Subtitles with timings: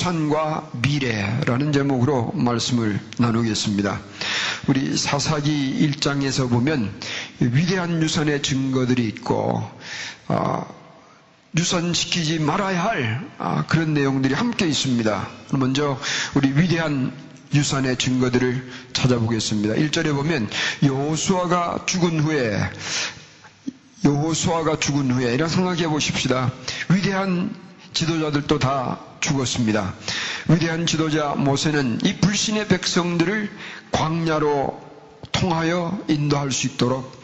[0.00, 4.00] 유산과 미래라는 제목으로 말씀을 나누겠습니다.
[4.66, 6.90] 우리 사사기 1장에서 보면
[7.40, 9.62] 위대한 유산의 증거들이 있고
[10.28, 10.74] 어,
[11.54, 15.28] 유산시키지 말아야 할 아, 그런 내용들이 함께 있습니다.
[15.52, 15.98] 먼저
[16.34, 17.12] 우리 위대한
[17.52, 19.74] 유산의 증거들을 찾아보겠습니다.
[19.74, 20.48] 1절에 보면
[20.82, 22.58] 여호수아가 죽은 후에
[24.06, 26.50] 여호수아가 죽은 후에 이런 생각해 보십시다.
[26.88, 27.54] 위대한
[27.92, 29.94] 지도자들도 다 죽었습니다.
[30.48, 33.50] 위대한 지도자 모세는 이 불신의 백성들을
[33.92, 34.80] 광야로
[35.32, 37.20] 통하여 인도할 수 있도록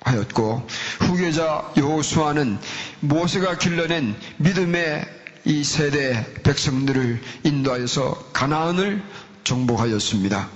[0.00, 0.66] 하였고
[1.00, 2.58] 후계자 여호수아는
[3.00, 5.04] 모세가 길러낸 믿음의
[5.44, 9.02] 이 세대 백성들을 인도하여서 가나안을
[9.44, 10.48] 정복하였습니다.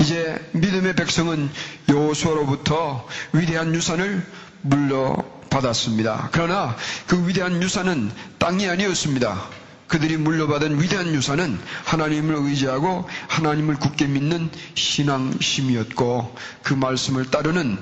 [0.00, 1.50] 이제 믿음의 백성은
[1.88, 4.24] 여호수아로부터 위대한 유산을
[4.62, 5.16] 물려
[5.50, 6.30] 받았습니다.
[6.32, 9.48] 그러나 그 위대한 유산은 땅이 아니었습니다.
[9.88, 17.76] 그들이 물려받은 위대한 유산은 하나님을 의지하고 하나님을 굳게 믿는 신앙심이었고 그 말씀을 따르는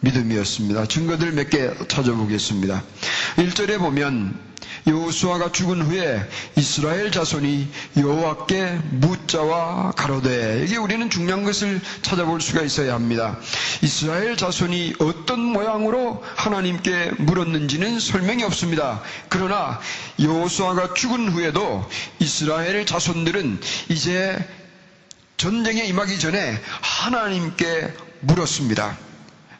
[0.00, 0.86] 믿음이었습니다.
[0.86, 2.82] 증거들 몇 개 찾아보겠습니다.
[3.36, 4.51] 1절에 보면
[4.86, 12.94] 여호수아가 죽은 후에 이스라엘 자손이 여호와께 묻자와 가로되 이게 우리는 중요한 것을 찾아볼 수가 있어야
[12.94, 13.38] 합니다.
[13.82, 19.02] 이스라엘 자손이 어떤 모양으로 하나님께 물었는지는 설명이 없습니다.
[19.28, 19.80] 그러나
[20.20, 21.88] 여호수아가 죽은 후에도
[22.18, 24.38] 이스라엘 자손들은 이제
[25.36, 28.96] 전쟁에 임하기 전에 하나님께 물었습니다.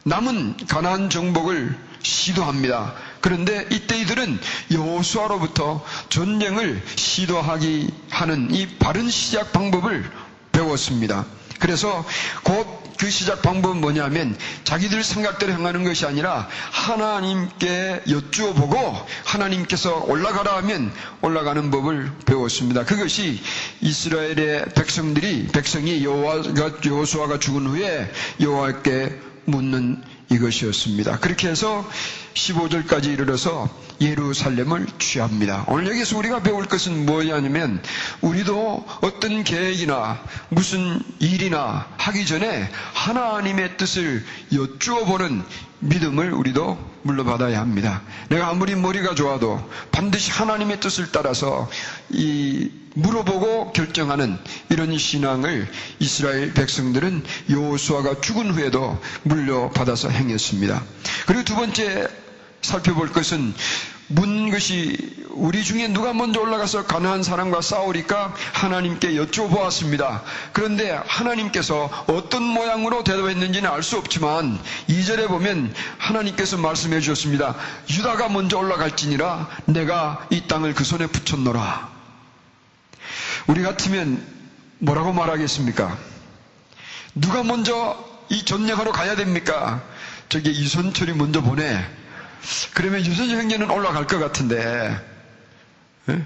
[0.04, 2.94] 남은 가나안 정복을 시도합니다.
[3.22, 4.38] 그런데 이때 이들은
[4.72, 10.10] 여호수아로부터 전쟁을 시도하기 하는 이 바른 시작 방법을
[10.52, 11.24] 배웠습니다.
[11.58, 12.04] 그래서
[12.42, 18.78] 곧 그 시작 방법은 뭐냐면 자기들 생각대로 행하는 것이 아니라 하나님께 여쭈어 보고
[19.24, 22.84] 하나님께서 올라가라 하면 올라가는 법을 배웠습니다.
[22.84, 23.42] 그것이
[23.80, 28.08] 이스라엘의 백성들이 백성이 여호수아가 죽은 후에
[28.40, 30.00] 여호와께 묻는
[30.32, 31.18] 이것이었습니다.
[31.18, 31.88] 그렇게 해서
[32.34, 33.68] 15절까지 이르러서
[34.00, 35.64] 예루살렘을 취합니다.
[35.68, 37.82] 오늘 여기서 우리가 배울 것은 뭐냐면
[38.20, 45.42] 우리도 어떤 계획이나 무슨 일이나 하기 전에 하나님의 뜻을 여쭈어 보는
[45.80, 48.02] 믿음을 우리도 물러받아야 합니다.
[48.28, 49.60] 내가 아무리 머리가 좋아도
[49.90, 51.68] 반드시 하나님의 뜻을 따라서
[52.12, 55.66] 이 물어보고 결정하는 이런 신앙을
[55.98, 60.82] 이스라엘 백성들은 여호수아가 죽은 후에도 물려받아서 행했습니다.
[61.26, 62.08] 그리고 두 번째
[62.60, 63.54] 살펴볼 것은
[64.08, 64.96] 문 것이
[65.30, 70.20] 우리 중에 누가 먼저 올라가서 가난한 사람과 싸우리까 하나님께 여쭤보았습니다.
[70.52, 77.56] 그런데 하나님께서 어떤 모양으로 대답했는지는 알 수 없지만 2절에 보면 하나님께서 말씀해 주셨습니다.
[77.90, 82.01] 유다가 먼저 올라갈지니라 내가 이 땅을 그 손에 붙였노라.
[83.46, 84.24] 우리 같으면
[84.78, 85.98] 뭐라고 말하겠습니까?
[87.14, 89.82] 누가 먼저 이 전쟁하러 가야 됩니까?
[90.28, 91.84] 저기 이선철이 먼저 보내.
[92.74, 94.98] 그러면 유선철 형제는 올라갈 것 같은데,
[96.08, 96.24] 에?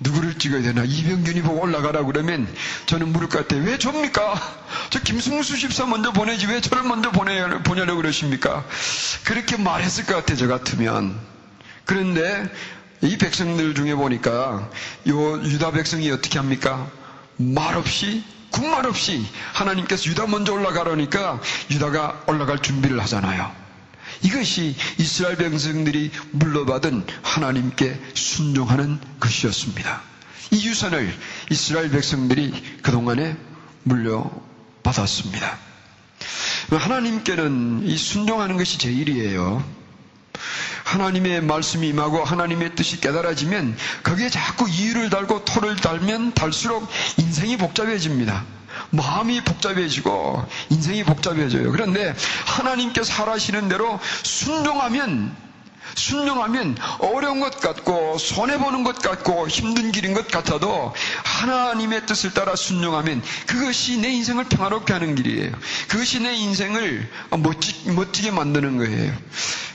[0.00, 0.82] 누구를 찍어야 되나?
[0.84, 2.52] 이병균이 보고 올라가라 그러면
[2.86, 3.62] 저는 물을 것 같아요.
[3.64, 4.34] 왜 접니까?
[4.90, 8.64] 저 김승수 집사 먼저 보내지 왜 저를 먼저 보내, 보내려고 그러십니까?
[9.24, 10.36] 그렇게 말했을 것 같아요.
[10.36, 11.18] 저 같으면.
[11.84, 12.50] 그런데
[13.02, 14.70] 이 백성들 중에 보니까
[15.08, 16.90] 요 유다 백성이 어떻게 합니까?
[17.36, 21.40] 말 없이 군말 없이 하나님께서 유다 먼저 올라가라니까
[21.70, 23.50] 유다가 올라갈 준비를 하잖아요.
[24.22, 30.02] 이것이 이스라엘 백성들이 물러받은 하나님께 순종하는 것이었습니다.
[30.50, 31.14] 이 유산을
[31.50, 33.36] 이스라엘 백성들이 그동안에
[33.84, 35.58] 물려받았습니다.
[36.70, 39.79] 하나님께는 이 순종하는 것이 제일이에요.
[40.90, 48.44] 하나님의 말씀이 임하고 하나님의 뜻이 깨달아지면 거기에 자꾸 이유를 달고 토를 달면 달수록 인생이 복잡해집니다.
[48.90, 51.70] 마음이 복잡해지고 인생이 복잡해져요.
[51.70, 52.14] 그런데
[52.46, 55.34] 하나님께서 하라시는 대로 순종하면
[55.94, 60.94] 순종하면 어려운 것 같고 손해보는 것 같고 힘든 길인 것 같아도
[61.24, 65.52] 하나님의 뜻을 따라 순종하면 그것이 내 인생을 평화롭게 하는 길이에요.
[65.88, 67.08] 그것이 내 인생을
[67.38, 69.12] 멋지, 멋지게 만드는 거예요.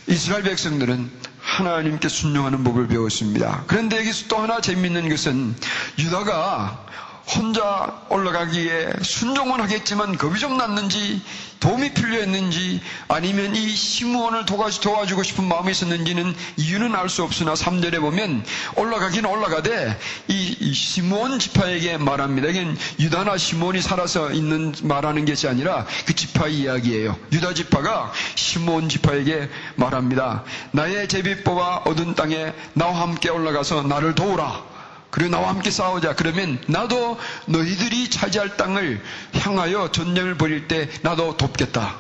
[0.08, 1.10] 이스라엘 백성들은
[1.40, 3.64] 하나님께 순종하는 법을 배웠습니다.
[3.68, 5.56] 그런데 여기서 또 하나 재밌는 것은
[6.00, 6.86] 유다가
[7.28, 11.22] 혼자 올라가기에 순종은 하겠지만 겁이 좀 났는지
[11.60, 18.44] 도움이 필요했는지 아니면 이 시므온을 도와주고 싶은 마음이 있었는지는 이유는 알 수 없으나 3절에 보면
[18.76, 22.50] 올라가기는 올라가되 이 시므온 지파에게 말합니다.
[22.50, 27.18] 이건 유다나 시므온이 살아서 있는 말하는 것이 아니라 그 지파 이야기예요.
[27.32, 30.44] 유다 지파가 시므온 지파에게 말합니다.
[30.72, 34.75] 나의 제비 뽑아 얻은 땅에 나와 함께 올라가서 나를 도우라.
[35.16, 36.14] 그리고 나와 함께 싸우자.
[36.14, 39.02] 그러면 나도 너희들이 차지할 땅을
[39.36, 41.96] 향하여 전쟁을 벌일 때 나도 돕겠다.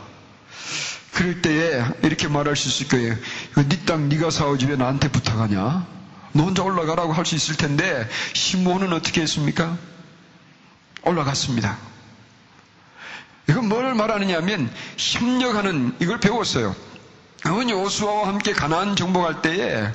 [1.13, 3.15] 그럴 때에 이렇게 말할 수 있을 거예요.
[3.69, 5.87] 네땅 네가 싸우지 왜 나한테 부탁하냐?
[6.33, 9.77] 너 혼자 올라가라고 할 수 있을 텐데 시몬은 어떻게 했습니까?
[11.03, 11.77] 올라갔습니다.
[13.47, 16.75] 이건 뭘 말하느냐 하면 협력하는 이걸 배웠어요.
[17.41, 19.87] 그건 요수아와 함께 가나안 정복할 때에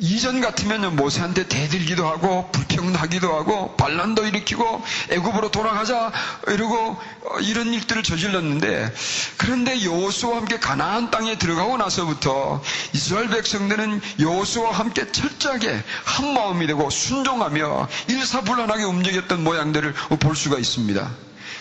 [0.00, 6.12] 이전 같으면 모세한테 대들기도 하고 불평하기도 하고 반란도 일으키고 애굽으로 돌아가자
[6.48, 6.76] 이러고
[7.24, 8.92] 어, 이런 일들을 저질렀는데
[9.36, 12.62] 그런데 여호수와 함께 가나안 땅에 들어가고 나서부터
[12.92, 21.10] 이스라엘 백성들은 여호수와 함께 철저하게 한 마음이 되고 순종하며 일사불란하게 움직였던 모양들을 볼 수가 있습니다.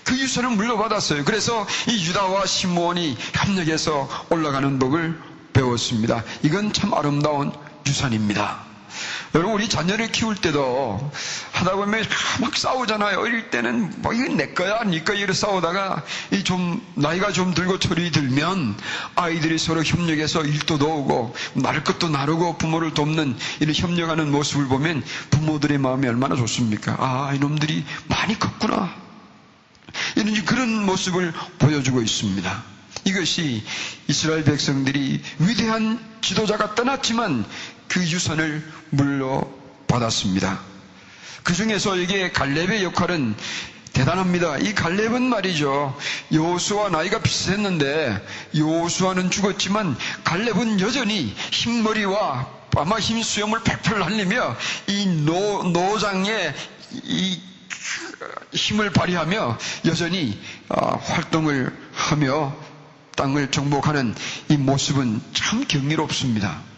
[0.04, 1.24] 그 유산을 물려받았어요.
[1.26, 5.20] 그래서 이 유다와 시몬이 협력해서 올라가는 법을
[5.54, 6.24] 배웠습니다.
[6.44, 7.52] 이건 참 아름다운
[7.92, 8.72] 유산입니다.
[9.36, 11.12] 여러분 우리 자녀를 키울 때도
[11.54, 12.04] 하다 보면
[12.42, 13.20] 막 싸우잖아요.
[13.20, 17.80] 어릴 때는 뭐 이건 내 거야, 네 거야 이렇게 싸우다가 이 좀 나이가 좀 들고
[17.80, 18.76] 철이 들면
[19.16, 25.78] 아이들이 서로 협력해서 일도 도우고 나를 것도 나르고 부모를 돕는 이런 협력하는 모습을 보면 부모들의
[25.78, 26.98] 마음이 얼마나 좋습니까?
[27.00, 28.94] 아 이놈들이 많이 컸구나.
[30.16, 32.64] 이런 그런 모습을 보여주고 있습니다.
[33.06, 33.64] 이것이
[34.08, 37.46] 이스라엘 백성들이 위대한 지도자가 떠났지만
[37.92, 40.62] 그 유산을 물려받았습니다.
[41.44, 43.36] 그 중에서 이게 갈렙의 역할은
[43.92, 44.60] 대단합니다.
[44.60, 45.98] 이 갈렙은 말이죠.
[46.32, 52.48] 요수와 나이가 비슷했는데 요수와는 죽었지만 갈렙은 여전히 흰머리와
[52.78, 54.56] 아마 흰 수염을 펄펄 날리며
[54.88, 56.54] 이 노, 노장의
[56.94, 57.42] 이
[58.54, 60.40] 힘을 발휘하며 여전히
[60.70, 62.56] 어, 활동을 하며
[63.18, 64.16] 땅을 정복하는
[64.48, 66.71] 이 모습은 참 경이롭습니다.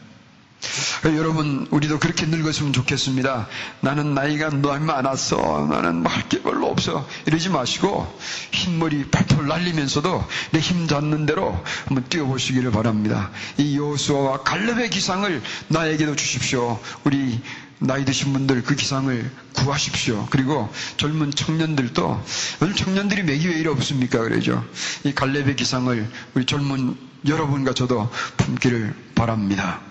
[1.06, 3.48] 여러분, 우리도 그렇게 늙었으면 좋겠습니다.
[3.82, 5.68] 나는 나이가 너무 많았어.
[5.70, 7.08] 나는 뭐 할 게 별로 없어.
[7.26, 8.08] 이러지 마시고,
[8.52, 13.30] 흰머리 팔털 날리면서도 내 힘 닿는 대로 한번 뛰어보시기를 바랍니다.
[13.58, 16.80] 이 요수와 갈렙의 기상을 나에게도 주십시오.
[17.04, 17.42] 우리
[17.80, 20.28] 나이 드신 분들 그 기상을 구하십시오.
[20.30, 22.24] 그리고 젊은 청년들도
[22.62, 24.20] 요즘 청년들이 맥이 왜 이리 없습니까?
[24.20, 24.64] 그러죠.
[25.04, 26.96] 이 갈렙의 기상을 우리 젊은
[27.28, 29.82] 여러분과 저도 품기를 바랍니다.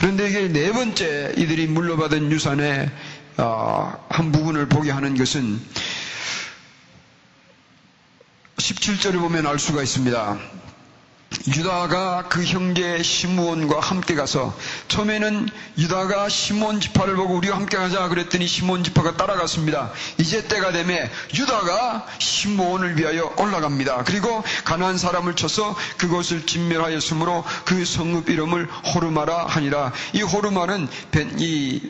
[0.00, 2.90] 그런데 이게 네 번째 이들이 물려받은 유산의
[3.38, 5.60] 어, 한 부분을 보게 하는 것은
[8.56, 10.38] 17절을 보면 알 수가 있습니다.
[11.48, 14.54] 유다가 그 형제 시므온과 함께 가서
[14.88, 19.90] 처음에는 유다가 시몬 지파를 보고 우리와 함께 가자 그랬더니 시몬 지파가 따라갔습니다.
[20.18, 24.04] 이제 때가 되면 유다가 시므온을 위하여 올라갑니다.
[24.04, 29.92] 그리고 가난한 사람을 쳐서 그것을 진멸하였으므로 그 성읍 이름을 호르마라 하니라.
[30.12, 30.88] 이 호르마는
[31.38, 31.80] 이,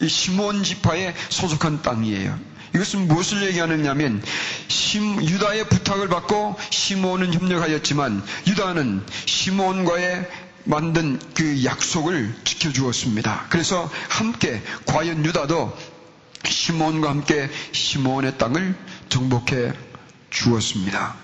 [0.00, 2.53] 이 시몬 지파에 소속한 땅이에요.
[2.74, 4.22] 이것은 무엇을 얘기하느냐면
[5.22, 10.28] 유다의 부탁을 받고 시몬은 협력하였지만 유다는 시몬과의
[10.64, 13.46] 만든 그 약속을 지켜주었습니다.
[13.48, 15.76] 그래서 함께 과연 유다도
[16.44, 18.74] 시몬과 함께 시몬의 땅을
[19.08, 19.72] 정복해
[20.30, 21.14] 주었습니다.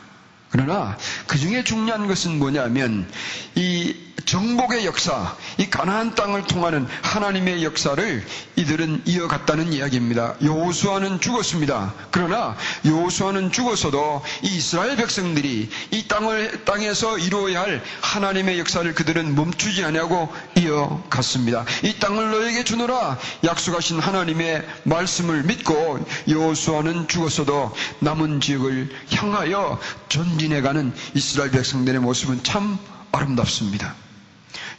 [0.50, 3.10] 그러나 그 중에 중요한 것은 뭐냐면
[3.54, 3.94] 이
[4.30, 10.36] 정복의 역사, 이 가나안 땅을 통하는 하나님의 역사를 이들은 이어갔다는 이야기입니다.
[10.40, 11.92] 요수아는 죽었습니다.
[12.12, 12.56] 그러나
[12.86, 21.64] 요수아는 죽었어도 이스라엘 백성들이 이 땅을 땅에서 이루어야 할 하나님의 역사를 그들은 멈추지 않냐고 이어갔습니다.
[21.82, 31.50] 이 땅을 너에게 주노라 약속하신 하나님의 말씀을 믿고 요수아는 죽었어도 남은 지역을 향하여 전진해가는 이스라엘
[31.50, 32.78] 백성들의 모습은 참
[33.10, 33.96] 아름답습니다.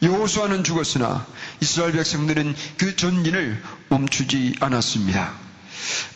[0.01, 1.25] 여호수아는 죽었으나
[1.59, 5.33] 이스라엘 백성들은 그 전진을 멈추지 않았습니다.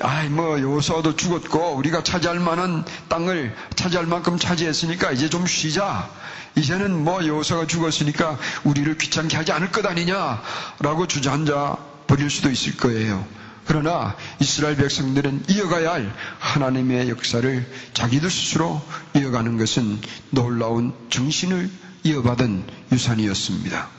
[0.01, 6.09] 아이 뭐 여호수아도 죽었고 우리가 차지할 만한 땅을 차지할 만큼 차지했으니까 이제 좀 쉬자.
[6.55, 11.77] 이제는 뭐 여호수아가 죽었으니까 우리를 귀찮게 하지 않을 것 아니냐라고 주저앉아
[12.07, 13.25] 버릴 수도 있을 거예요.
[13.65, 18.81] 그러나 이스라엘 백성들은 이어가야 할 하나님의 역사를 자기들 스스로
[19.15, 19.99] 이어가는 것은
[20.29, 21.69] 놀라운 정신을
[22.05, 23.89] 이어받은 유산이었습니다.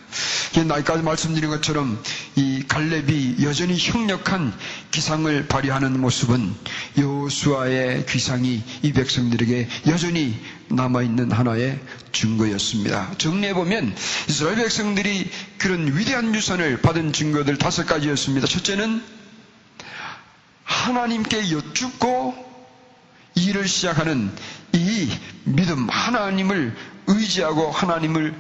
[0.66, 2.02] 나이까지 말씀드린 것처럼
[2.36, 4.54] 이 갈렙이 여전히 형력한
[4.90, 6.54] 기상을 발휘하는 모습은
[6.96, 11.78] 여수아의 귀상이 이 백성들에게 여전히 남아있는 하나의
[12.12, 13.12] 증거였습니다.
[13.18, 13.94] 정리해보면
[14.28, 18.46] 이스라엘 백성들이 그런 위대한 유산을 받은 증거들 다섯 가지였습니다.
[18.46, 19.02] 첫째는
[20.64, 22.34] 하나님께 여쭙고
[23.34, 24.32] 일을 시작하는
[24.72, 25.10] 이
[25.44, 26.75] 믿음, 하나님을
[27.06, 28.34] 의지하고 하나님을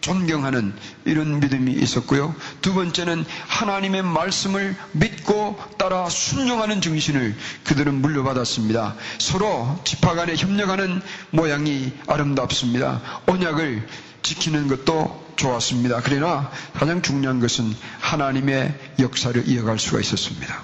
[0.00, 0.72] 존경하는
[1.04, 2.34] 이런 믿음이 있었고요.
[2.60, 8.94] 두 번째는 하나님의 말씀을 믿고 따라 순종하는 정신을 그들은 물려받았습니다.
[9.18, 13.02] 서로 지파 간에 협력하는 모양이 아름답습니다.
[13.26, 13.86] 언약을
[14.22, 16.00] 지키는 것도 좋았습니다.
[16.04, 20.62] 그러나 가장 중요한 것은 하나님의 역사를 이어갈 수가 있었습니다.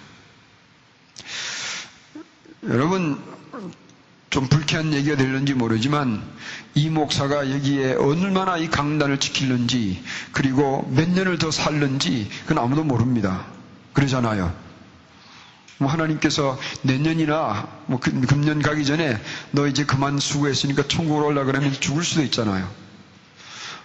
[2.68, 3.20] 여러분,
[4.32, 6.22] 좀 불쾌한 얘기가 될는지 모르지만
[6.74, 13.44] 이 목사가 여기에 얼마나 이 강단을 지킬는지 그리고 몇 년을 더 살는지 그건 아무도 모릅니다.
[13.92, 14.50] 그러잖아요.
[15.76, 19.20] 뭐 하나님께서 내년이나 뭐 금년 가기 전에
[19.50, 22.66] 너 이제 그만 수고했으니까 천국으로 올라 그러면 죽을 수도 있잖아요.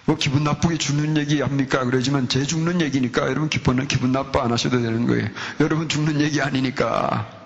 [0.06, 1.84] 뭐 기분 나쁘게 죽는 얘기 합니까?
[1.84, 5.28] 그러지만 제 죽는 얘기니까 여러분 기분, 기분 나빠 안 하셔도 되는 거예요.
[5.60, 7.37] 여러분 죽는 얘기 아니니까.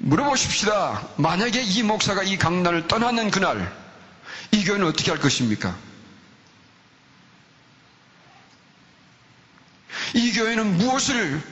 [0.00, 1.08] 물어보십시다.
[1.16, 3.70] 만약에 이 목사가 이 강단을 떠나는 그날,
[4.52, 5.76] 이 교회는 어떻게 할 것입니까?
[10.14, 11.42] 이 교회는 무엇을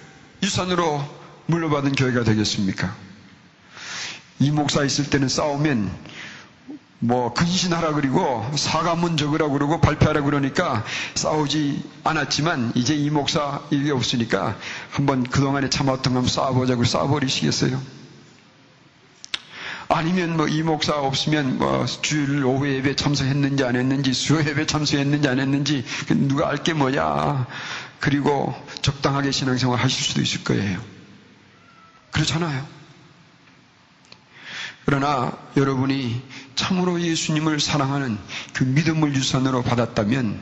[0.42, 1.04] 유산으로
[1.46, 2.94] 물려받은 교회가 되겠습니까?
[4.40, 6.08] 이 목사 있을 때는 싸우면
[7.00, 14.56] 뭐 근신하라 그리고 사과문 적으라 그러고 발표하라 그러니까 싸우지 않았지만 이제 이 목사 일이 없으니까
[14.90, 17.97] 한번 그동안에 참았던 거 한번 싸워보자고 싸워버리시겠어요?
[19.88, 25.28] 아니면 뭐 이 목사 없으면 뭐 주일 오후 예배 참석했는지 안 했는지 수요 예배 참석했는지
[25.28, 27.46] 안 했는지 그 누가 알 게 뭐냐.
[28.00, 30.80] 그리고 적당하게 신앙생활 하실 수도 있을 거예요.
[32.12, 32.66] 그렇잖아요.
[34.84, 36.22] 그러나 여러분이
[36.54, 38.18] 참으로 예수님을 사랑하는
[38.54, 40.40] 그 믿음을 유산으로 받았다면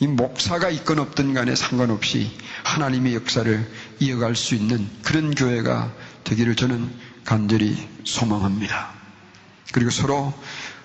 [0.00, 2.30] 이 목사가 있건 없든 간에 상관없이
[2.64, 5.92] 하나님의 역사를 이어갈 수 있는 그런 교회가
[6.24, 6.92] 되기를 저는
[7.24, 8.90] 간절히 소망합니다.
[9.72, 10.32] 그리고 서로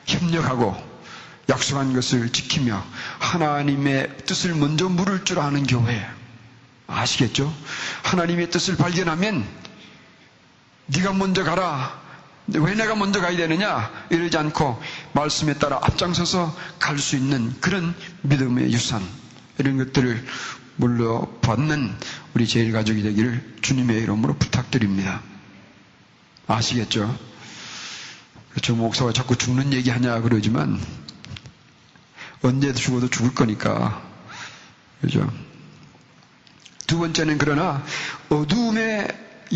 [0.05, 0.75] 협력하고
[1.49, 2.83] 약속한 것을 지키며
[3.19, 6.05] 하나님의 뜻을 먼저 물을 줄 아는 교회.
[6.87, 7.53] 아시겠죠?
[8.03, 9.45] 하나님의 뜻을 발견하면
[10.87, 12.01] 네가 먼저 가라.
[12.47, 13.91] 왜 내가 먼저 가야 되느냐?
[14.09, 14.81] 이러지 않고
[15.13, 19.01] 말씀에 따라 앞장서서 갈 수 있는 그런 믿음의 유산
[19.57, 20.25] 이런 것들을
[20.77, 21.93] 물려받는
[22.35, 25.21] 우리 제일 가족이 되기를 주님의 이름으로 부탁드립니다.
[26.47, 27.17] 아시겠죠?
[28.61, 30.79] 저 목사가 자꾸 죽는 얘기 하냐 그러지만
[32.41, 34.01] 언제 죽어도 죽을 거니까.
[35.01, 35.29] 그죠?
[36.87, 37.83] 두 번째는 그러나
[38.29, 39.07] 어두움의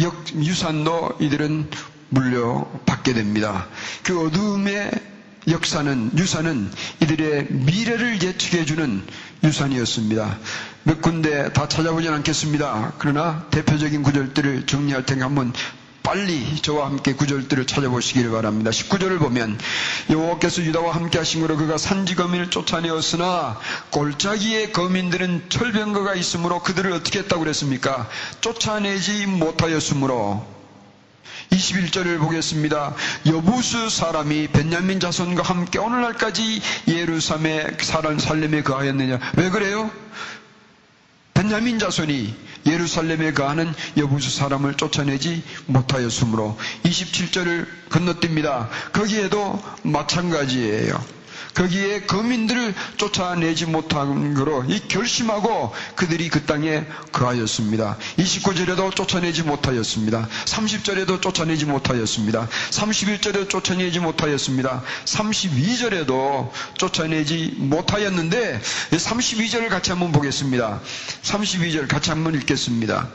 [0.01, 1.69] 역, 유산도 이들은
[2.09, 3.67] 물려받게 됩니다.
[4.03, 4.91] 그 어두움의
[5.47, 6.71] 역사는, 유산은
[7.01, 9.03] 이들의 미래를 예측해주는
[9.43, 10.37] 유산이었습니다.
[10.83, 12.93] 몇 군데 다 찾아보진 않겠습니다.
[12.99, 15.53] 그러나 대표적인 구절들을 정리할 테니 한번
[16.03, 18.71] 빨리 저와 함께 구절들을 찾아보시기를 바랍니다.
[18.71, 19.57] 19절을 보면
[20.09, 23.59] 여호와께서 유다와 함께 하심으로 그가 산지 거민을 쫓아내었으나
[23.91, 28.09] 골짜기의 거민들은 철병거가 있으므로 그들을 어떻게 했다고 그랬습니까?
[28.41, 30.45] 쫓아내지 못하였으므로
[31.51, 32.95] 21절을 보겠습니다.
[33.27, 37.77] 여부수 사람이 벤야민 자손과 함께 오늘날까지 예루살렘에
[38.19, 39.19] 살렘에 거하였느냐?
[39.37, 39.91] 왜 그래요?
[41.33, 42.33] 벤야민 자손이
[42.65, 48.69] 예루살렘에 가는 여부수 사람을 쫓아내지 못하였으므로 27절을 건너뜁니다.
[48.93, 51.20] 거기에도 마찬가지예요.
[51.53, 57.97] 거기에 거민들을 쫓아내지 못한 거로 이 결심하고 그들이 그 땅에 거하였습니다.
[58.17, 60.27] 29절에도 쫓아내지 못하였습니다.
[60.45, 62.47] 30절에도 쫓아내지 못하였습니다.
[62.71, 64.83] 31절에도 쫓아내지 못하였습니다.
[65.05, 70.81] 32절에도 쫓아내지 못하였는데 32절을 같이 한번 보겠습니다.
[71.23, 73.09] 32절 같이 한번 읽겠습니다.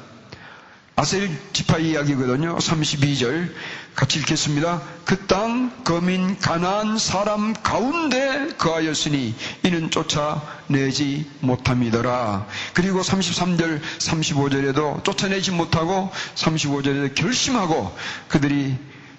[0.99, 2.57] 아셀 지파 이야기거든요.
[2.57, 3.53] 32절
[3.97, 4.83] 같이 읽겠습니다.
[5.07, 9.35] 그 땅 거민 가난 사람 가운데 거하였으니
[9.65, 12.47] 이는 쫓아내지 못함이더라.
[12.75, 17.97] 그리고 33절, 35절에도 쫓아내지 못하고 35절에도 결심하고
[18.29, 18.77] 그들이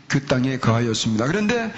[0.07, 1.25] 그 땅에 거하였습니다.
[1.25, 1.73] 그런데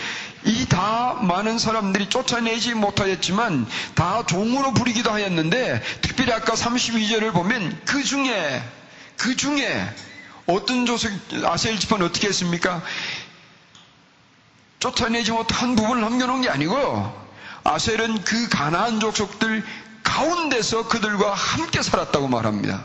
[0.46, 3.65] 이 다 많은 사람들이 쫓아내지 못하였지만
[3.96, 8.62] 다 종으로 부리기도 하였는데 특별히 아까 32절을 보면 그 중에
[9.18, 9.89] 그 중에
[10.50, 11.12] 어떤 조석
[11.46, 12.82] 아셀 지파는 어떻게 했습니까?
[14.79, 17.13] 쫓아내지 못한 부분을 남겨놓은 게 아니고
[17.63, 19.63] 아셀은 그 가나안 족속들
[20.03, 22.84] 가운데서 그들과 함께 살았다고 말합니다.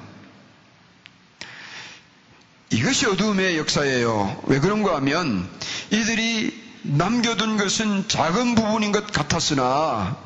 [2.71, 4.42] 이것이 어두움의 역사예요.
[4.47, 5.49] 왜 그런가 하면
[5.90, 10.16] 이들이 남겨둔 것은 작은 부분인 것 같았으나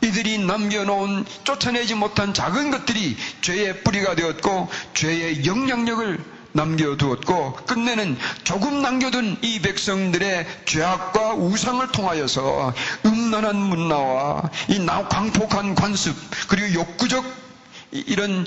[0.00, 9.36] 이들이 남겨놓은 쫓아내지 못한 작은 것들이 죄의 뿌리가 되었고 죄의 영향력을 남겨두었고 끝내는 조금 남겨둔
[9.42, 12.74] 이 백성들의 죄악과 우상을 통하여서
[13.06, 16.16] 음란한 문화와 이 광폭한 관습
[16.48, 17.24] 그리고 욕구적
[17.92, 18.44] 이런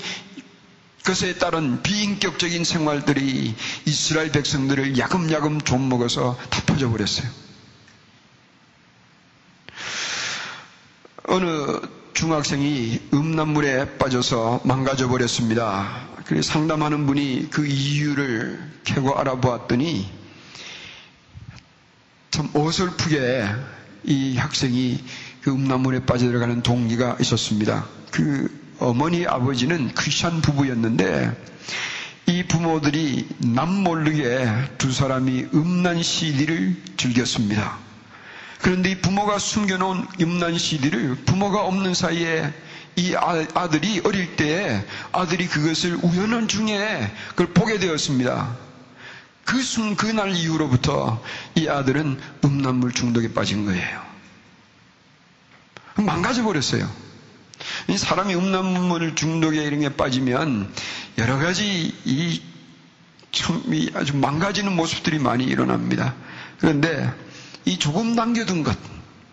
[1.06, 7.28] 것에 따른 비인격적인 생활들이 이스라엘 백성들을 야금야금 좀 먹어서 다 퍼져버렸어요.
[11.28, 11.80] 어느
[12.14, 16.11] 중학생이 음란물에 빠져서 망가져 버렸습니다.
[16.32, 20.10] 그래서 상담하는 분이 그 이유를 캐고 알아보았더니
[22.30, 23.46] 참 어설프게
[24.06, 25.04] 이 학생이
[25.42, 27.86] 그 음란물에 빠져들어가는 동기가 있었습니다.
[28.12, 31.36] 그 어머니 아버지는 크리스천 부부였는데
[32.28, 34.48] 이 부모들이 남 모르게
[34.78, 37.78] 두 사람이 음란 CD를 즐겼습니다.
[38.62, 42.54] 그런데 이 부모가 숨겨놓은 음란 CD를 부모가 없는 사이에
[42.96, 48.58] 이 아, 들이 어릴 때 아들이 그것을 우연한 중에 그걸 보게 되었습니다.
[49.46, 51.22] 그 순, 그날 이후로부터
[51.56, 54.02] 이 아들은 음란물 중독에 빠진 거예요.
[55.96, 56.90] 망가져 버렸어요.
[57.88, 60.74] 이 사람이 음란물 중독에 이런 게 빠지면
[61.18, 62.42] 여러 가지 이,
[63.32, 66.14] 참, 이 아주 망가지는 모습들이 많이 일어납니다.
[66.60, 67.12] 그런데
[67.66, 68.78] 이 조금 남겨둔 것,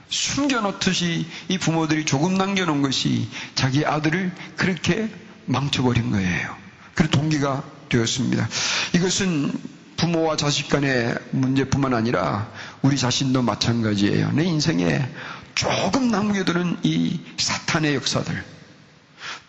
[0.09, 5.09] 숨겨놓듯이 이 부모들이 조금 남겨놓은 것이 자기 아들을 그렇게
[5.47, 6.57] 망쳐버린 거예요.
[6.95, 8.49] 그 동기가 되었습니다.
[8.95, 9.53] 이것은
[9.97, 12.51] 부모와 자식 간의 문제뿐만 아니라
[12.83, 14.33] 우리 자신도 마찬가지예요.
[14.33, 15.09] 내 인생에
[15.55, 18.45] 조금 남겨두는 이 사탄의 역사들,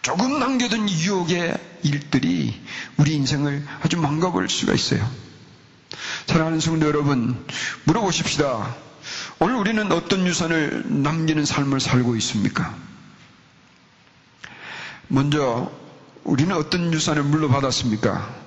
[0.01, 2.60] 조금 남겨둔 유혹의 일들이
[2.98, 5.08] 우리 인생을 아주 망가버릴 수가 있어요.
[6.25, 7.46] 사랑하는 성도 여러분,
[7.84, 8.76] 물어보십시다.
[9.41, 12.75] 오늘 우리는 어떤 유산을 남기는 삶을 살고 있습니까?
[15.08, 15.71] 먼저
[16.25, 18.39] 우리는 어떤 유산을 물려받았습니까?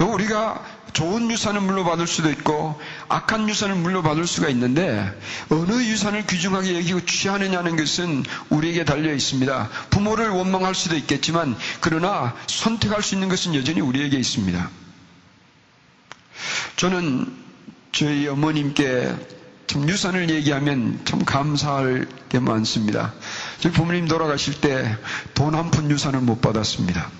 [0.00, 5.16] 우리가 좋은 유산을 물려받을 수도 있고 악한 유산을 물려받을 수가 있는데
[5.48, 9.68] 어느 유산을 귀중하게 여기고 취하느냐는 것은 우리에게 달려 있습니다.
[9.90, 14.70] 부모를 원망할 수도 있겠지만 그러나 선택할 수 있는 것은 여전히 우리에게 있습니다.
[16.76, 17.37] 저는
[17.92, 19.14] 저희 어머님께
[19.66, 23.12] 참 유산을 얘기하면 참 감사할 게 많습니다.
[23.60, 24.96] 저희 부모님 돌아가실 때
[25.34, 27.10] 돈 한 푼 유산을 못 받았습니다.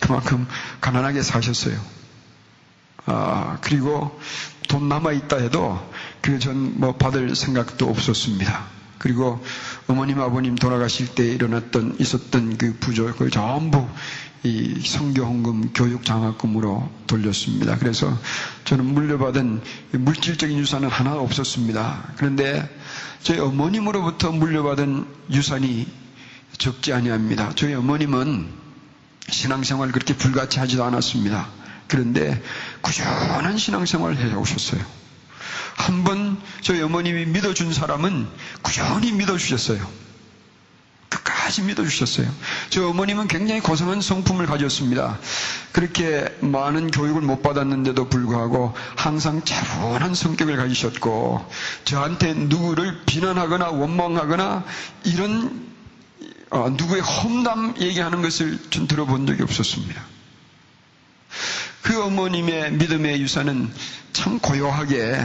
[0.00, 0.46] 그만큼
[0.80, 1.78] 가난하게 사셨어요.
[3.06, 4.18] 아, 그리고
[4.68, 5.78] 돈 남아있다 해도
[6.20, 8.64] 그 전 뭐 받을 생각도 없었습니다.
[8.98, 9.42] 그리고
[9.86, 13.86] 어머님 아버님 돌아가실 때 일어났던 있었던 그 그걸 전부
[14.44, 17.78] 이 성교 헌금 교육 장학금으로 돌렸습니다.
[17.78, 18.16] 그래서
[18.66, 22.12] 저는 물려받은 물질적인 유산은 하나 없었습니다.
[22.18, 22.68] 그런데
[23.22, 25.86] 저희 어머님으로부터 물려받은 유산이
[26.58, 27.52] 적지 아니합니다.
[27.56, 28.46] 저희 어머님은
[29.30, 31.48] 신앙생활 그렇게 불같이 하지도 않았습니다.
[31.88, 32.40] 그런데
[32.82, 34.80] 꾸준한 신앙생활을 해오셨어요.
[35.76, 38.28] 한 번 저희 어머님이 믿어준 사람은
[38.62, 40.03] 꾸준히 믿어주셨어요.
[41.08, 42.26] 끝까지 믿어주셨어요.
[42.70, 45.18] 저 어머님은 굉장히 고상한 성품을 가졌습니다.
[45.72, 51.44] 그렇게 많은 교육을 못 받았는데도 불구하고 항상 차분한 성격을 가지셨고
[51.84, 54.64] 저한테 누구를 비난하거나 원망하거나
[55.04, 55.72] 이런
[56.50, 60.00] 어, 누구의 험담 얘기하는 것을 전 들어본 적이 없었습니다.
[61.82, 63.72] 그 어머님의 믿음의 유산은
[64.12, 65.20] 참 고요하게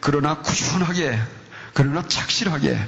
[0.00, 1.18] 그러나 꾸준하게
[1.74, 2.78] 그러나 착실하게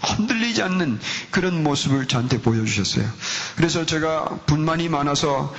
[0.00, 0.98] 흔들리지 않는
[1.30, 3.08] 그런 모습을 저한테 보여주셨어요.
[3.56, 5.54] 그래서 제가 분만이 많아서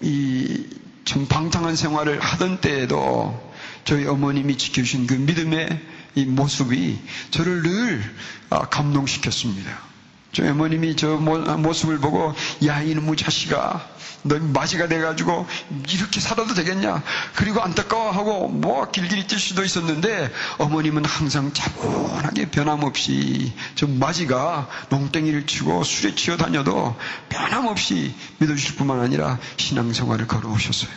[0.00, 3.52] 이 참 방탕한 생활을 하던 때에도
[3.84, 5.80] 저희 어머님이 지켜주신 그 믿음의
[6.14, 6.98] 이 모습이
[7.30, 8.14] 저를 늘
[8.50, 9.93] 아, 감동시켰습니다.
[10.34, 12.34] 저희 어머님이 저 모습을 보고
[12.66, 13.94] 야 이놈의 자식아
[14.24, 15.46] 너 마지가 돼가지고
[15.90, 17.02] 이렇게 살아도 되겠냐?
[17.36, 25.84] 그리고 안타까워하고 뭐 길길이 뛸 수도 있었는데 어머님은 항상 차분하게 변함없이 저 마지가 농땡이를 치고
[25.84, 26.96] 술에 치여 다녀도
[27.28, 30.90] 변함없이 믿어주실 뿐만 아니라 신앙생활을 걸어오셨어요.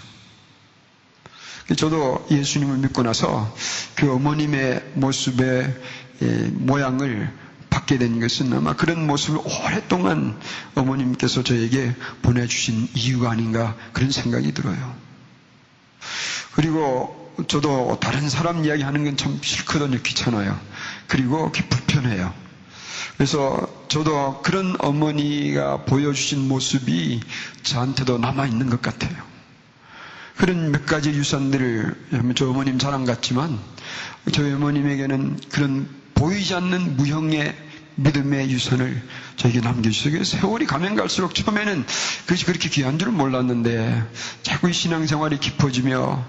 [1.76, 3.54] 저도 예수님을 믿고 나서
[3.96, 5.76] 그 어머님의 모습의
[6.22, 7.32] 예, 모양을
[7.78, 10.40] 받게 된 것은 아마 그런 모습을 오랫동안
[10.74, 14.96] 어머님께서 저에게 보내주신 이유가 아닌가 그런 생각이 들어요.
[16.54, 20.02] 그리고 저도 다른 사람 이야기 하는 건 참 싫거든요.
[20.02, 20.60] 귀찮아요.
[21.08, 22.34] 그리고 불편해요.
[23.16, 27.20] 그래서 저도 그런 어머니가 보여주신 모습이
[27.62, 29.16] 저한테도 남아있는 것 같아요.
[30.36, 33.60] 그런 몇 가지 유산들을 저 어머님 자랑 같지만
[34.32, 37.67] 저희 어머님에게는 그런 보이지 않는 무형의
[37.98, 39.02] 믿음의 유산을
[39.38, 40.24] 저에게 남겨주세요.
[40.24, 41.86] 세월이 가면 갈수록 처음에는
[42.26, 44.04] 그것이 그렇게 귀한 줄은 몰랐는데
[44.44, 46.26] 자꾸 이 신앙생활이 깊어지며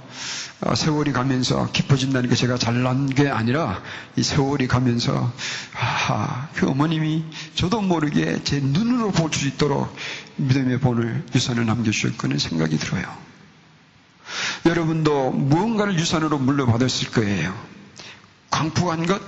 [0.60, 3.80] 어, 세월이 가면서 깊어진다는 게 제가 잘난 게 아니라
[4.16, 5.32] 이 세월이 가면서
[5.74, 9.94] 아하 그 어머님이 저도 모르게 제 눈으로 볼 수 있도록
[10.36, 13.04] 믿음의 본을 유산을 남겨주셨거는 생각이 들어요.
[14.66, 17.54] 여러분도 무언가를 유산으로 물려받았을 거예요.
[18.50, 19.20] 광풍한 것,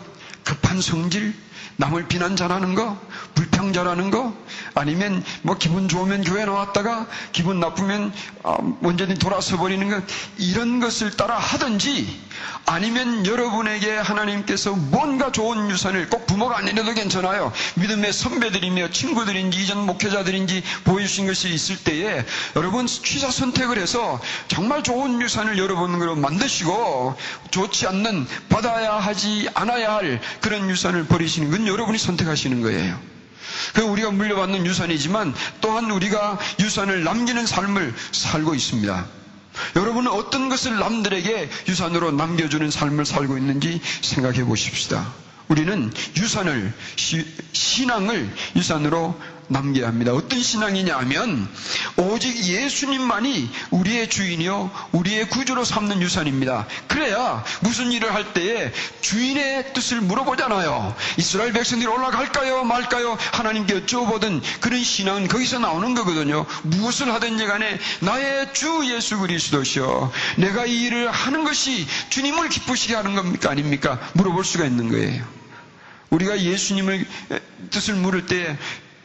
[0.44, 1.34] 급한 성질,
[1.80, 2.98] 남을 비난 잘하는 거,
[3.34, 4.34] 불평 잘하는 거,
[4.74, 8.12] 아니면 뭐 기분 좋으면 교회 나왔다가 기분 나쁘면
[8.42, 10.04] 어, 언제든 돌아서 버리는 것,
[10.36, 12.20] 이런 것을 따라 하든지,
[12.66, 17.52] 아니면 여러분에게 하나님께서 뭔가 좋은 유산을 꼭 부모가 아니라도 괜찮아요.
[17.76, 22.24] 믿음의 선배들이며 친구들인지 이전 목회자들인지 보여주신 것이 있을 때에
[22.56, 27.16] 여러분 취사 선택을 해서 정말 좋은 유산을 여러분으로 만드시고
[27.50, 32.98] 좋지 않는 받아야 하지 않아야 할 그런 유산을 버리시는 건 여러분이 선택하시는 거예요.
[33.74, 39.06] 그 우리가 물려받는 유산이지만 또한 우리가 유산을 남기는 삶을 살고 있습니다.
[39.76, 45.12] 여러분은 어떤 것을 남들에게 유산으로 남겨주는 삶을 살고 있는지 생각해 보십시다.
[45.48, 50.12] 우리는 유산을, 시, 신앙을 유산으로 남겨야 합니다.
[50.12, 51.48] 어떤 신앙이냐 하면
[51.96, 56.66] 오직 예수님만이 우리의 주인이요 우리의 구주로 삼는 유산입니다.
[56.86, 60.94] 그래야 무슨 일을 할 때에 주인의 뜻을 물어보잖아요.
[61.18, 66.46] 이스라엘 백성들이 올라갈까요 말까요 하나님께 여쭤보던 그런 신앙은 거기서 나오는 거거든요.
[66.62, 73.16] 무엇을 하든지 간에 나의 주 예수 그리스도시여 내가 이 일을 하는 것이 주님을 기쁘시게 하는
[73.16, 75.24] 겁니까 아닙니까 물어볼 수가 있는 거예요.
[76.10, 77.06] 우리가 예수님을
[77.70, 78.56] 뜻을 물을 때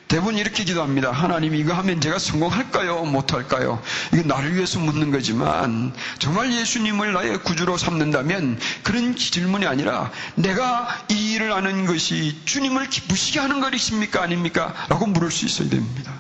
[0.08, 1.12] 대부분 이렇게 기도합니다.
[1.12, 3.06] 하나님 이거 하면 제가 성공할까요?
[3.06, 3.82] 못할까요?
[4.14, 11.34] 이거 나를 위해서 묻는 거지만 정말 예수님을 나의 구주로 삼는다면 그런 질문이 아니라 내가 이
[11.34, 14.22] 일을 하는 것이 주님을 기쁘시게 하는 것이십니까?
[14.22, 14.74] 아닙니까?
[14.90, 16.14] 라고 물을 수 있어야 됩니다.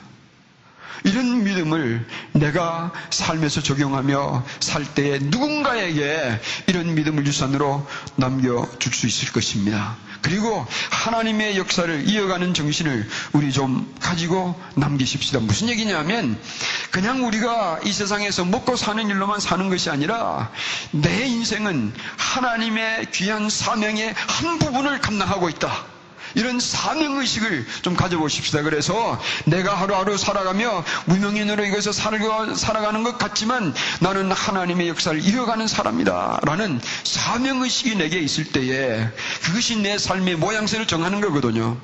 [1.04, 9.96] 이런 믿음을 내가 삶에서 적용하며 살 때에 누군가에게 이런 믿음을 유산으로 남겨줄 수 있을 것입니다.
[10.26, 15.38] 그리고 하나님의 역사를 이어가는 정신을 우리 좀 가지고 남기십시다.
[15.40, 16.42] 무슨 얘기냐면
[16.90, 20.52] 그냥 우리가 이 세상에서 먹고 사는 일로만 사는 것이 아니라
[20.90, 25.95] 내 인생은 하나님의 귀한 사명의 한 부분을 감당하고 있다.
[26.36, 28.62] 이런 사명의식을 좀 가져보십시다.
[28.62, 36.42] 그래서 내가 하루하루 살아가며 무명인으로 이것을 살아가는 것 같지만 나는 하나님의 역사를 이어가는 사람이다.
[36.44, 39.08] 라는 사명의식이 내게 있을 때에
[39.44, 41.78] 그것이 내 삶의 모양새를 정하는 거거든요.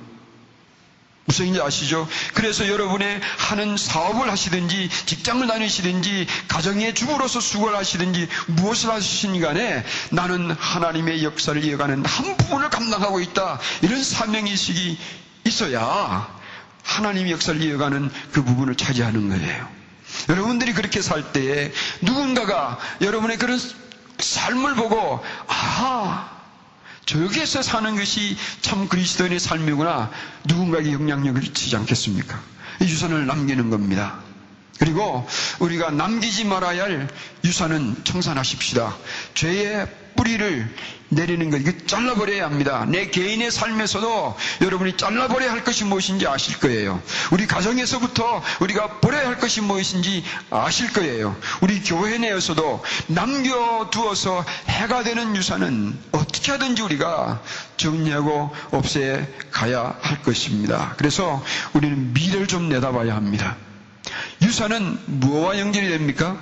[1.26, 2.08] 무슨 얘기인지 아시죠?
[2.34, 10.52] 그래서 여러분의 하는 사업을 하시든지 직장을 다니시든지 가정의 주부로서 수고를 하시든지 무엇을 하시니 간에 나는
[10.52, 13.60] 하나님의 역사를 이어가는 한 부분을 감당하고 있다.
[13.82, 14.98] 이런 사명의식이
[15.46, 16.28] 있어야
[16.84, 19.68] 하나님의 역사를 이어가는 그 부분을 차지하는 거예요.
[20.30, 23.60] 여러분들이 그렇게 살 때에 누군가가 여러분의 그런
[24.20, 26.41] 삶을 보고 아
[27.06, 30.12] 저기에서 사는 것이 참 그리스도인의 삶이구나.
[30.46, 32.40] 누군가에게 영향력을 미치지 않겠습니까?
[32.82, 34.20] 이 유산을 남기는 겁니다.
[34.82, 35.28] 그리고
[35.60, 37.08] 우리가 남기지 말아야 할
[37.44, 38.98] 유산은 청산하십시다.
[39.36, 40.76] 죄의 뿌리를
[41.10, 42.86] 내리는 것, 이거 잘라버려야 합니다.
[42.88, 47.00] 내 개인의 삶에서도 여러분이 잘라버려야 할 것이 무엇인지 아실 거예요.
[47.30, 51.36] 우리 가정에서부터 우리가 버려야 할 것이 무엇인지 아실 거예요.
[51.62, 57.40] 우리 교회 내에서도 남겨두어서 해가 되는 유산은 어떻게 하든지 우리가
[57.78, 60.96] 정리하고 없애 가야 할 것입니다.
[60.98, 63.58] 그래서 우리는 미래를 좀 내다봐야 합니다.
[64.42, 66.40] 유산은 무엇과 연결이 됩니까?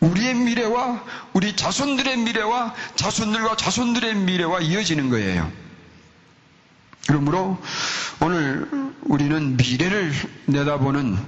[0.00, 5.50] 우리의 미래와 우리 자손들의 미래와 자손들과 자손들의 미래와 이어지는 거예요.
[7.06, 7.58] 그러므로
[8.20, 8.68] 오늘
[9.02, 10.12] 우리는 미래를
[10.46, 11.18] 내다보는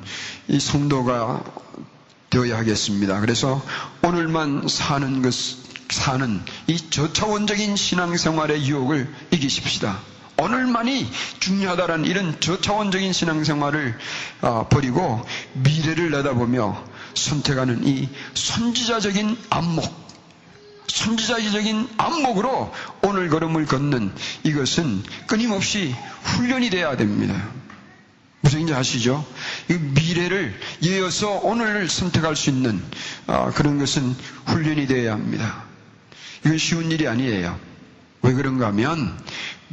[0.49, 1.45] 이 성도가
[2.31, 3.21] 되어야 하겠습니다.
[3.21, 3.65] 그래서
[4.03, 5.35] 오늘만 사는 것,
[5.91, 9.99] 사는 이 저차원적인 신앙생활의 유혹을 이기십시다.
[10.43, 13.97] 오늘만이 중요하다는 이런 저차원적인 신앙생활을
[14.41, 15.25] 어, 버리고
[15.55, 19.85] 미래를 내다보며 선택하는 이 선지자적인 안목,
[20.89, 27.35] 선지자적인 안목으로 오늘 걸음을 걷는 이것은 끊임없이 훈련이 돼야 됩니다.
[28.41, 29.25] 무슨 얘기인지 아시죠?
[29.71, 32.83] 이 미래를 이어서 오늘을 선택할 수 있는
[33.29, 35.63] 아, 그런 것은 훈련이 되어야 합니다.
[36.45, 37.57] 이건 쉬운 일이 아니에요.
[38.23, 39.17] 왜 그런가 하면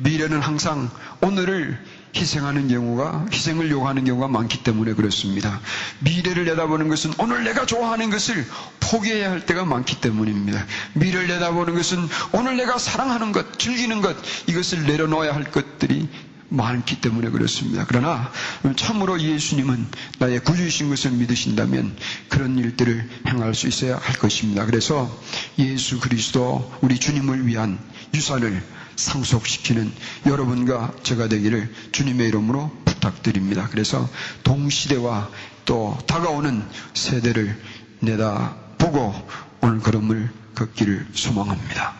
[0.01, 0.89] 미래는 항상
[1.21, 1.77] 오늘을
[2.15, 5.59] 희생하는 경우가, 희생을 요구하는 경우가 많기 때문에 그렇습니다.
[5.99, 8.45] 미래를 내다보는 것은 오늘 내가 좋아하는 것을
[8.79, 10.65] 포기해야 할 때가 많기 때문입니다.
[10.93, 16.09] 미래를 내다보는 것은 오늘 내가 사랑하는 것, 즐기는 것, 이것을 내려놓아야 할 것들이
[16.49, 17.85] 많기 때문에 그렇습니다.
[17.87, 18.31] 그러나
[18.75, 19.85] 참으로 예수님은
[20.17, 21.95] 나의 구주이신 것을 믿으신다면
[22.27, 24.65] 그런 일들을 행할 수 있어야 할 것입니다.
[24.65, 25.15] 그래서
[25.59, 27.77] 예수 그리스도 우리 주님을 위한
[28.15, 28.63] 유산을
[28.99, 29.91] 상속시키는
[30.25, 33.67] 여러분과 제가 되기를 주님의 이름으로 부탁드립니다.
[33.71, 34.09] 그래서
[34.43, 35.29] 동시대와
[35.65, 37.57] 또 다가오는 세대를
[38.01, 39.15] 내다보고
[39.61, 41.93] 오늘 걸음을 걷기를 소망합니다.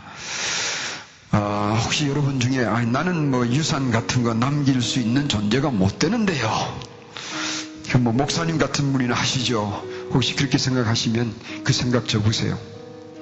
[1.32, 6.00] 아, 혹시 여러분 중에 아, 나는 뭐 유산 같은 거 남길 수 있는 존재가 못
[6.00, 6.50] 되는데요.
[8.00, 9.84] 뭐 목사님 같은 분이나 하시죠.
[10.12, 11.34] 혹시 그렇게 생각하시면
[11.64, 12.58] 그 생각 접으세요.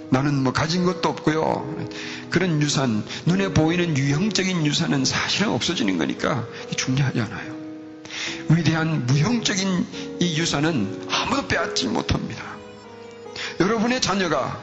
[0.10, 1.88] 나는 뭐 가진 것도 없고요.
[2.30, 7.58] 그런 유산, 눈에 보이는 유형적인 유산은 사실은 없어지는 거니까 중요하지 않아요.
[8.50, 9.86] 위대한 무형적인
[10.20, 12.44] 이 유산은 아무도 빼앗지 못합니다.
[13.60, 14.62] 여러분의 자녀가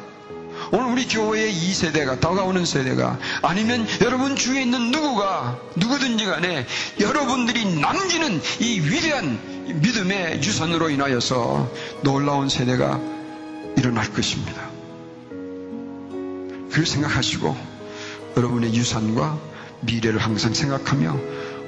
[0.72, 6.66] 오늘 우리 교회의 이 세대가 다가오는 세대가 아니면 여러분 주위에 있는 누구가 누구든지 간에
[7.00, 9.38] 여러분들이 남기는 이 위대한
[9.80, 11.70] 믿음의 유산으로 인하여서
[12.02, 13.00] 놀라운 세대가
[13.76, 14.63] 일어날 것입니다.
[16.74, 17.56] 그걸 생각하시고
[18.36, 19.38] 여러분의 유산과
[19.82, 21.16] 미래를 항상 생각하며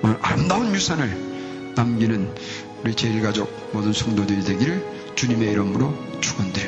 [0.03, 2.35] 오늘 아름다운 유산을 남기는
[2.83, 6.66] 우리 제일가족 모든 성도들이 되기를 주님의 이름으로 축원드립니다.